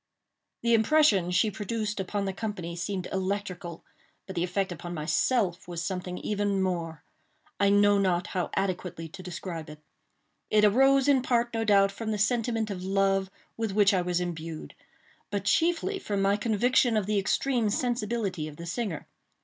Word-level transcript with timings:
The 0.63 0.73
impression 0.73 1.29
she 1.29 1.51
produced 1.51 1.99
upon 1.99 2.25
the 2.25 2.33
company 2.33 2.75
seemed 2.75 3.07
electrical—but 3.11 4.35
the 4.35 4.43
effect 4.43 4.71
upon 4.71 4.95
myself 4.95 5.67
was 5.67 5.83
something 5.83 6.17
even 6.17 6.59
more. 6.59 7.03
I 7.59 7.69
know 7.69 7.99
not 7.99 8.25
how 8.33 8.49
adequately 8.55 9.07
to 9.09 9.21
describe 9.21 9.69
it. 9.69 9.77
It 10.49 10.65
arose 10.65 11.07
in 11.07 11.21
part, 11.21 11.53
no 11.53 11.63
doubt, 11.63 11.91
from 11.91 12.09
the 12.09 12.17
sentiment 12.17 12.71
of 12.71 12.83
love 12.83 13.29
with 13.57 13.73
which 13.73 13.93
I 13.93 14.01
was 14.01 14.19
imbued; 14.19 14.73
but 15.29 15.45
chiefly 15.45 15.99
from 15.99 16.19
my 16.19 16.35
conviction 16.35 16.97
of 16.97 17.05
the 17.05 17.19
extreme 17.19 17.69
sensibility 17.69 18.47
of 18.47 18.57
the 18.57 18.65
singer. 18.65 19.07